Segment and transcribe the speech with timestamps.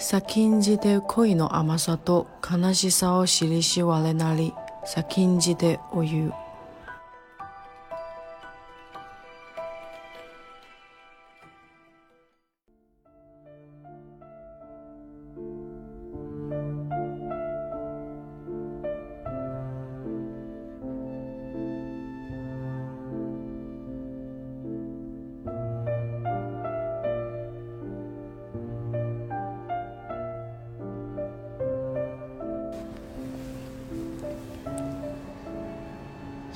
[0.00, 4.54] 先んじて恋の甘さと悲しさを知りし我なり
[4.84, 6.30] 先んじてお湯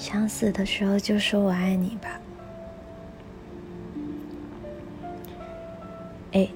[0.02, 2.09] 想死的时候就说我爱你吧，
[6.33, 6.48] 哎，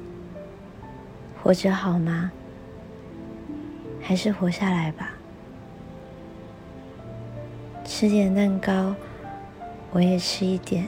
[1.41, 2.33] 活着好吗？
[4.03, 5.11] 还是活下来吧，
[7.85, 8.93] 吃点蛋糕，
[9.93, 10.85] 我也吃一点。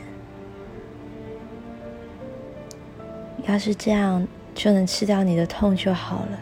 [3.47, 6.39] 要是这样就能吃掉你的痛就好了，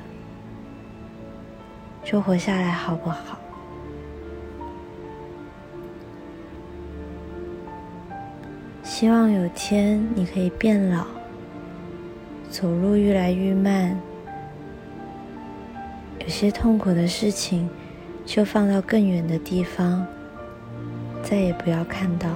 [2.03, 3.37] 就活下来好不好？
[8.99, 11.05] 希望有天你可以变老，
[12.49, 14.01] 走路愈来愈慢。
[16.21, 17.69] 有些痛苦的事情，
[18.25, 20.07] 就放到更远的地方，
[21.23, 22.27] 再也不要看到。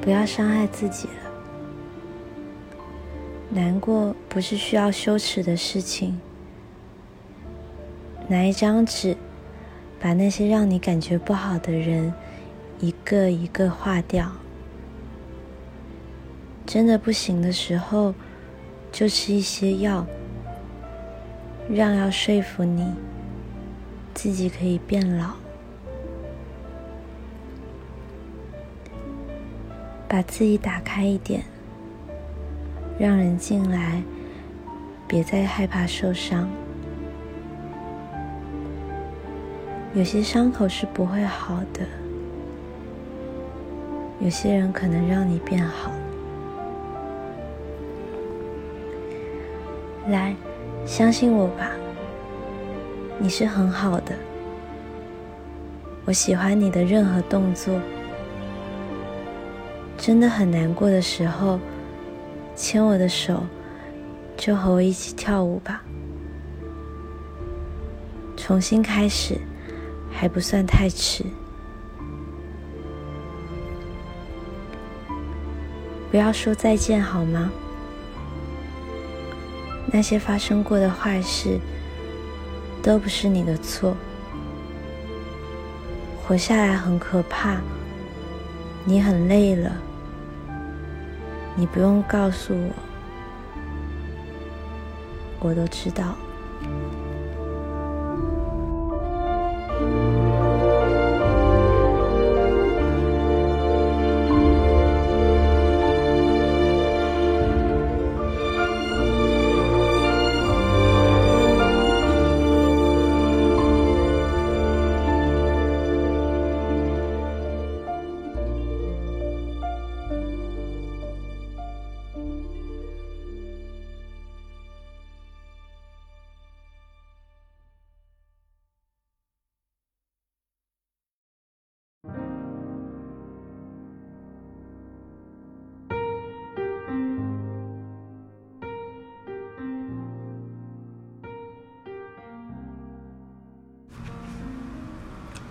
[0.00, 2.78] 不要伤害自己了。
[3.48, 6.20] 难过不是需要羞耻的事情。
[8.28, 9.16] 拿一张纸。
[10.00, 12.12] 把那些让你感觉不好的人，
[12.78, 14.30] 一个一个化掉。
[16.64, 18.14] 真的不行的时候，
[18.92, 20.06] 就吃一些药，
[21.68, 22.94] 让要说服你
[24.14, 25.30] 自己可以变老，
[30.06, 31.42] 把自己打开一点，
[32.98, 34.00] 让人进来，
[35.08, 36.48] 别再害怕受伤。
[39.94, 41.80] 有些伤口是不会好的，
[44.20, 45.90] 有些人可能让你变好。
[50.08, 50.36] 来，
[50.84, 51.70] 相信我吧，
[53.18, 54.14] 你是很好的。
[56.04, 57.80] 我喜欢你的任何动作。
[59.96, 61.58] 真的很难过的时候，
[62.54, 63.42] 牵我的手，
[64.36, 65.82] 就和我一起跳舞吧，
[68.36, 69.36] 重新开始。
[70.10, 71.22] 还不算太迟，
[76.10, 77.50] 不要说再见好吗？
[79.92, 81.58] 那些发生过的坏事
[82.82, 83.96] 都不是你的错，
[86.26, 87.58] 活下来很可怕，
[88.84, 89.70] 你很累了，
[91.54, 92.70] 你不用告诉我，
[95.38, 96.16] 我都知道。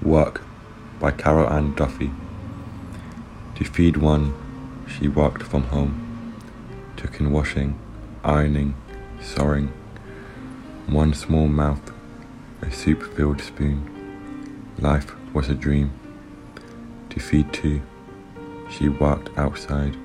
[0.04, 0.44] Work
[1.00, 2.12] by Carol Ann Duffy.
[3.56, 4.32] To feed one,
[4.88, 6.38] she worked from home,
[6.96, 7.78] took in washing,
[8.24, 8.76] ironing,
[9.20, 9.74] sewing.
[10.86, 11.82] One small mouth,
[12.62, 13.90] a soup filled spoon.
[14.78, 15.92] Life was a dream.
[17.10, 17.82] To feed two,
[18.70, 19.98] she worked outside,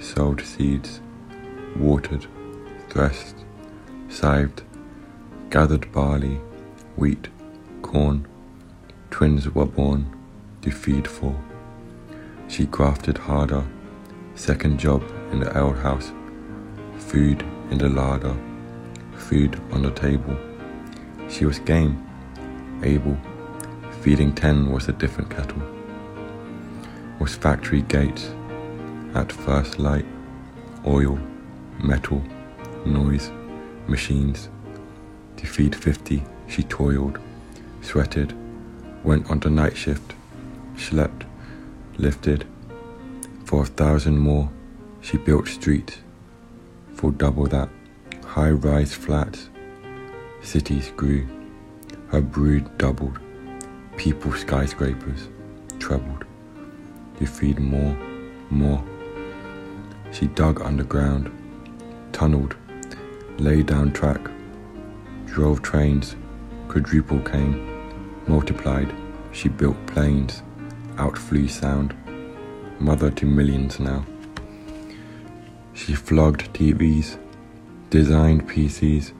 [0.00, 1.00] sowed seeds,
[1.76, 2.26] watered,
[2.88, 3.36] threshed,
[4.08, 4.62] scythed,
[5.50, 6.40] gathered barley,
[6.96, 7.28] wheat,
[7.82, 8.26] corn
[9.22, 10.04] Twins were born
[10.62, 11.40] to feed four.
[12.48, 13.64] She grafted harder,
[14.34, 16.10] second job in the ale house,
[16.98, 18.34] food in the larder,
[19.16, 20.36] food on the table.
[21.28, 22.04] She was game,
[22.82, 23.16] able.
[24.00, 25.62] Feeding 10 was a different kettle.
[27.20, 28.32] Was factory gates,
[29.14, 30.06] at first light,
[30.84, 31.16] oil,
[31.80, 32.24] metal,
[32.84, 33.30] noise,
[33.86, 34.48] machines.
[35.36, 37.20] To feed 50, she toiled,
[37.82, 38.34] sweated,
[39.04, 40.14] went on the night shift,
[40.76, 41.24] slept,
[41.98, 42.46] lifted.
[43.44, 44.48] For a thousand more,
[45.00, 45.98] she built streets.
[46.94, 47.68] For double that,
[48.24, 49.48] high rise flats.
[50.42, 51.26] Cities grew.
[52.10, 53.18] Her brood doubled.
[53.96, 55.28] People skyscrapers
[55.80, 56.24] trebled.
[57.20, 57.96] You feed more,
[58.50, 58.82] more.
[60.12, 61.30] She dug underground,
[62.12, 62.54] tunneled,
[63.38, 64.20] laid down track,
[65.26, 66.14] drove trains,
[66.68, 67.71] quadruple came
[68.26, 68.92] multiplied,
[69.32, 70.42] she built planes,
[70.98, 71.94] out flew sound,
[72.78, 74.04] mother to millions now.
[75.74, 77.18] She flogged TVs,
[77.90, 79.12] designed PCs,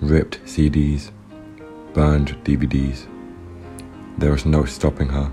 [0.00, 1.10] ripped CDs,
[1.94, 3.06] burned DVDs.
[4.18, 5.30] There was no stopping her.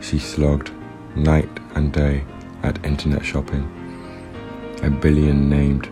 [0.00, 0.70] She slogged
[1.16, 2.24] night and day
[2.62, 3.64] at internet shopping.
[4.82, 5.88] A billion named,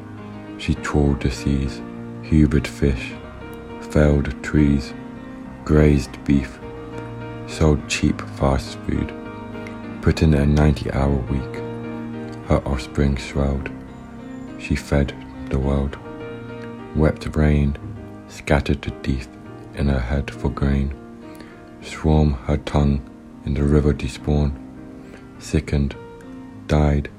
[0.59, 1.81] she trawled the seas,
[2.23, 3.13] hubered fish,
[3.81, 4.93] felled trees
[5.67, 6.61] grazed beef,
[7.49, 9.13] sold cheap fast food,
[10.01, 11.55] put in a 90 hour week.
[12.47, 13.69] Her offspring swelled.
[14.61, 15.13] She fed
[15.51, 15.99] the world,
[16.95, 17.77] wept rain,
[18.29, 19.29] scattered the teeth
[19.75, 20.95] in her head for grain,
[21.83, 23.01] swarm her tongue
[23.45, 24.53] in the river despawn,
[25.41, 25.97] sickened,
[26.69, 27.11] died,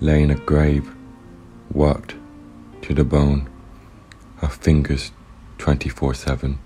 [0.00, 0.92] lay in a grave,
[1.72, 2.16] worked
[2.82, 3.48] to the bone,
[4.38, 5.12] her fingers
[5.58, 6.58] 24 7.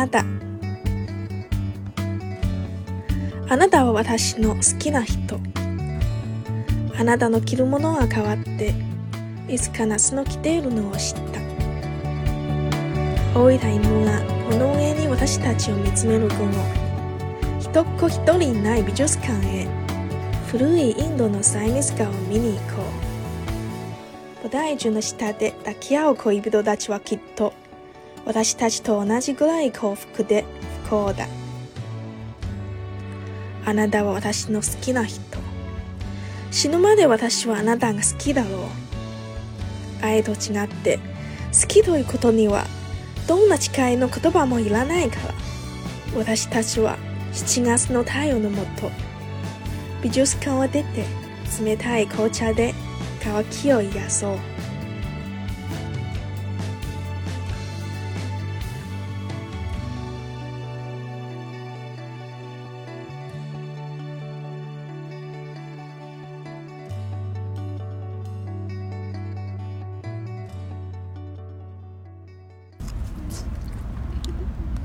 [0.00, 0.24] なた
[3.50, 5.38] あなたは私の好きな人
[6.98, 8.72] あなたの着るものは変わって
[9.46, 11.40] いつか夏の着ているのを知った
[13.38, 14.20] 老いた犬が
[14.50, 16.46] この上に私たちを見つめる午後
[17.60, 19.68] 一子一人ない美術館へ
[20.50, 22.82] 古いインドのサイネス画を見に行こ
[24.44, 27.52] う菩提樹の下で抱き合う恋人たちはきっと
[28.30, 30.44] 私たちと同じぐらい幸福で
[30.84, 31.26] 不幸だ。
[33.64, 35.20] あなたは私の好きな人。
[36.52, 38.56] 死ぬまで私はあなたが好きだろ
[40.00, 40.04] う。
[40.04, 41.00] 愛と違って、
[41.60, 42.66] 好きということには、
[43.26, 45.34] どんな誓いの言葉もいらないから。
[46.16, 46.96] 私たちは
[47.32, 48.92] 7月の太陽のもと、
[50.04, 51.04] 美術館を出て、
[51.64, 52.74] 冷たい紅茶で
[53.24, 54.38] 渇きを癒そう。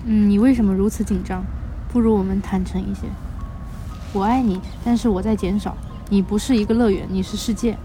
[0.08, 1.44] 嗯，你为什么如此紧张？
[1.92, 3.08] 不如我们坦诚一些。
[4.14, 5.76] 我爱你，但是我在减少。
[6.12, 7.76] 你不是一个乐园，你是世界。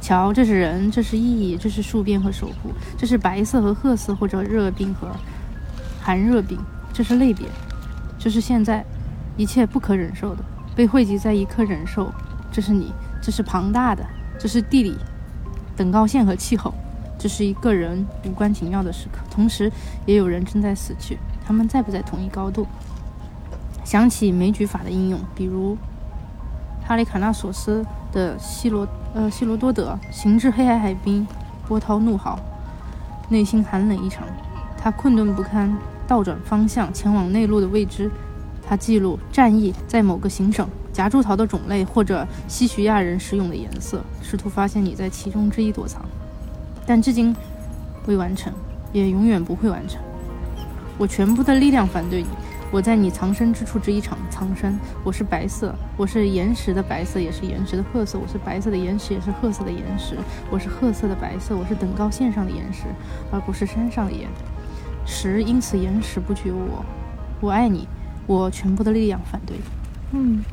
[0.00, 5.08] 瞧，这是人，这是意义，这是戍边和守护，这是白色和褐色，或者热病和
[6.00, 6.56] 寒热病，
[6.92, 7.48] 这是类别，
[8.20, 8.84] 这是现在
[9.36, 10.44] 一切不可忍受的
[10.76, 12.12] 被汇集在一刻忍受。
[12.52, 14.04] 这是你，这是庞大的，
[14.38, 14.94] 这是地理、
[15.76, 16.72] 等高线和气候。
[17.18, 19.72] 这是一个人无关紧要的时刻，同时
[20.06, 21.18] 也有人正在死去。
[21.46, 22.66] 他们在不在同一高度？
[23.84, 25.76] 想起枚举法的应用，比如，
[26.86, 31.26] 哈里卡纳索斯的希罗，呃，希罗多德行至黑海海滨，
[31.68, 32.38] 波涛怒号，
[33.28, 34.26] 内心寒冷异常，
[34.78, 35.74] 他困顿不堪，
[36.08, 38.10] 倒转方向前往内陆的未知。
[38.66, 46.02] 他记录战役在某个行省夹竹桃的种类或者西徐亚人使用的颜色，试图发现你在其中之一躲藏，
[46.86, 47.36] 但至今
[48.06, 48.50] 未完成，
[48.90, 50.00] 也永远不会完成。
[50.96, 52.28] 我全部的力量反对你，
[52.70, 54.78] 我在你藏身之处织一场藏身。
[55.02, 58.16] 我是白色，我是岩石的白色，也是岩石的褐色。
[58.16, 60.16] 我是白色的岩石，也是褐色的岩石。
[60.50, 62.82] 我是褐色的白色，我是等高线上的岩石，
[63.32, 64.28] 而不是山上的岩。
[65.04, 66.84] 石，因此岩石不有我。
[67.40, 67.88] 我爱你，
[68.28, 69.56] 我全部的力量反对。
[70.12, 70.44] 嗯。